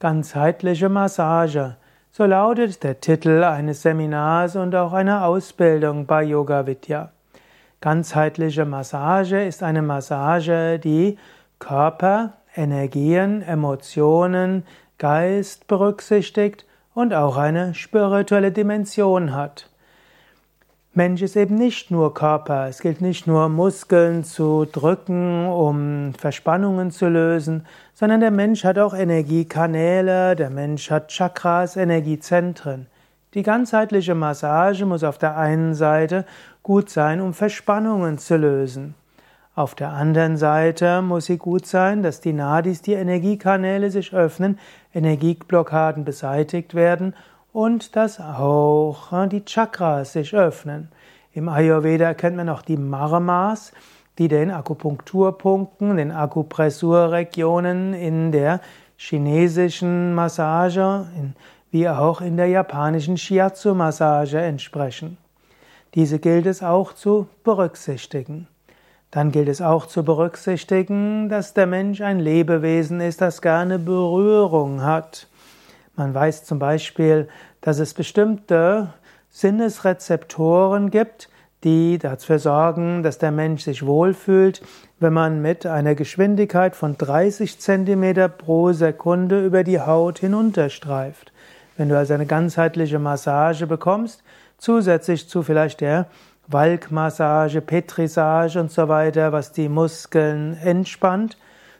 [0.00, 1.74] Ganzheitliche Massage.
[2.12, 7.10] So lautet der Titel eines Seminars und auch einer Ausbildung bei Yoga Vidya.
[7.80, 11.18] Ganzheitliche Massage ist eine Massage, die
[11.58, 14.62] Körper, Energien, Emotionen,
[14.98, 19.68] Geist berücksichtigt und auch eine spirituelle Dimension hat.
[20.94, 22.66] Mensch ist eben nicht nur Körper.
[22.66, 28.78] Es gilt nicht nur Muskeln zu drücken, um Verspannungen zu lösen, sondern der Mensch hat
[28.78, 32.86] auch Energiekanäle, der Mensch hat Chakras, Energiezentren.
[33.34, 36.24] Die ganzheitliche Massage muss auf der einen Seite
[36.62, 38.94] gut sein, um Verspannungen zu lösen.
[39.54, 44.58] Auf der anderen Seite muss sie gut sein, dass die Nadis, die Energiekanäle sich öffnen,
[44.94, 47.14] Energieblockaden beseitigt werden
[47.52, 50.88] und dass auch äh, die Chakras sich öffnen.
[51.32, 53.72] Im Ayurveda kennt man auch die Marmas,
[54.18, 58.60] die den Akupunkturpunkten, den Akupressurregionen in der
[58.96, 61.06] chinesischen Massage
[61.70, 65.18] wie auch in der japanischen Shiatsu-Massage entsprechen.
[65.94, 68.48] Diese gilt es auch zu berücksichtigen.
[69.10, 74.82] Dann gilt es auch zu berücksichtigen, dass der Mensch ein Lebewesen ist, das gerne Berührung
[74.82, 75.28] hat.
[75.98, 77.28] Man weiß zum Beispiel,
[77.60, 78.94] dass es bestimmte
[79.30, 81.28] Sinnesrezeptoren gibt,
[81.64, 84.62] die dafür sorgen, dass der Mensch sich wohlfühlt,
[85.00, 91.32] wenn man mit einer Geschwindigkeit von 30 cm pro Sekunde über die Haut hinunterstreift.
[91.76, 94.22] Wenn du also eine ganzheitliche Massage bekommst,
[94.56, 96.06] zusätzlich zu vielleicht der
[96.46, 101.36] Walkmassage, Petrisage und so weiter, was die Muskeln entspannt,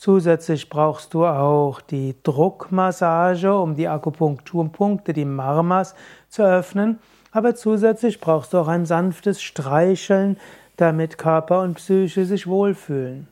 [0.00, 5.94] Zusätzlich brauchst du auch die Druckmassage, um die Akupunkturpunkte, die Marmas
[6.30, 7.00] zu öffnen.
[7.32, 10.38] Aber zusätzlich brauchst du auch ein sanftes Streicheln,
[10.78, 13.28] damit Körper und Psyche sich wohlfühlen.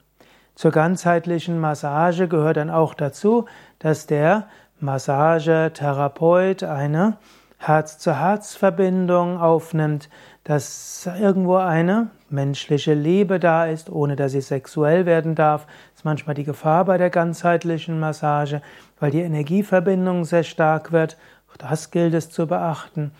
[0.55, 3.47] Zur ganzheitlichen Massage gehört dann auch dazu,
[3.79, 4.47] dass der
[4.79, 7.17] Massagetherapeut eine
[7.59, 10.09] Herz-zu-Herz-Verbindung aufnimmt,
[10.45, 15.67] dass irgendwo eine menschliche Liebe da ist, ohne dass sie sexuell werden darf.
[15.67, 18.63] Das ist manchmal die Gefahr bei der ganzheitlichen Massage,
[19.01, 21.19] weil die Energieverbindung sehr stark wird.
[21.51, 23.13] Auch das gilt es zu beachten.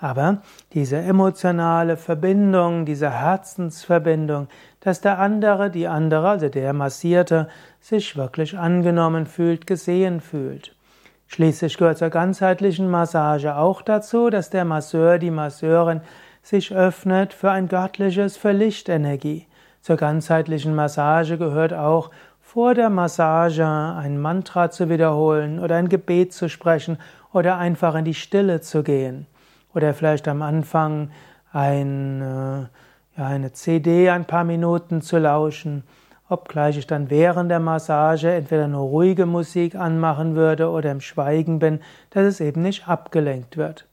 [0.00, 0.42] Aber
[0.74, 4.46] diese emotionale Verbindung, diese Herzensverbindung,
[4.80, 7.48] dass der andere, die andere, also der Massierte,
[7.80, 10.76] sich wirklich angenommen fühlt, gesehen fühlt.
[11.30, 16.00] Schließlich gehört zur ganzheitlichen Massage auch dazu, dass der Masseur, die Masseurin
[16.42, 19.46] sich öffnet für ein göttliches, für Lichtenergie.
[19.82, 26.32] Zur ganzheitlichen Massage gehört auch, vor der Massage ein Mantra zu wiederholen oder ein Gebet
[26.32, 26.96] zu sprechen
[27.34, 29.26] oder einfach in die Stille zu gehen.
[29.74, 31.10] Oder vielleicht am Anfang
[31.52, 35.84] ein, äh, ja, eine CD ein paar Minuten zu lauschen
[36.28, 41.58] obgleich ich dann während der Massage entweder nur ruhige Musik anmachen würde oder im Schweigen
[41.58, 41.80] bin,
[42.10, 43.86] dass es eben nicht abgelenkt wird.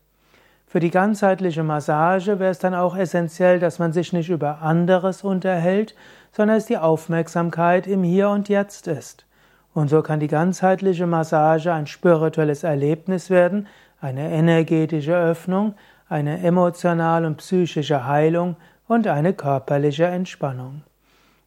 [0.68, 5.24] Für die ganzheitliche Massage wäre es dann auch essentiell, dass man sich nicht über anderes
[5.24, 5.96] unterhält,
[6.34, 9.26] sondern dass die Aufmerksamkeit im Hier und Jetzt ist.
[9.74, 13.68] Und so kann die ganzheitliche Massage ein spirituelles Erlebnis werden,
[14.02, 15.76] eine energetische Öffnung,
[16.10, 18.58] eine emotionale und psychische Heilung
[18.88, 20.84] und eine körperliche Entspannung.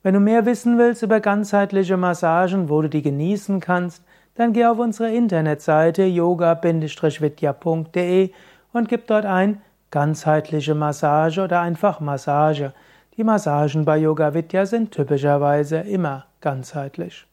[0.03, 4.03] Wenn du mehr wissen willst über ganzheitliche Massagen, wo du die genießen kannst,
[4.37, 6.71] dann geh auf unsere Internetseite yoga-vidya.de
[8.73, 9.61] und gib dort ein
[9.91, 12.73] ganzheitliche Massage oder einfach Massage.
[13.17, 17.28] Die Massagen bei Yoga Vidya sind typischerweise immer ganzheitlich.